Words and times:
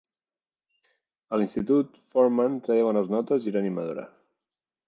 A 1.35 1.39
l'institut, 1.41 2.01
Foreman 2.15 2.57
treia 2.69 2.89
bones 2.91 3.15
notes 3.17 3.47
i 3.47 3.55
era 3.55 3.65
animadora. 3.67 4.09